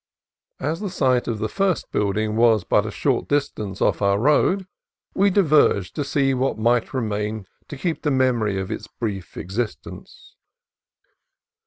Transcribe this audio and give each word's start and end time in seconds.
As 0.59 0.79
the 0.79 0.89
site 0.89 1.27
of 1.27 1.37
the 1.37 1.47
first 1.47 1.91
building 1.91 2.35
was 2.35 2.63
but 2.63 2.87
a 2.87 2.91
short 2.91 3.27
distance 3.27 3.83
off 3.83 4.01
our 4.01 4.17
road, 4.17 4.65
we 5.13 5.29
diverged 5.29 5.93
to 5.93 6.03
see 6.03 6.33
what 6.33 6.57
might 6.57 6.91
remain 6.95 7.45
to 7.67 7.77
keep 7.77 8.01
the 8.01 8.09
memory 8.09 8.59
of 8.59 8.71
its 8.71 8.87
brief 8.87 9.37
existence. 9.37 10.33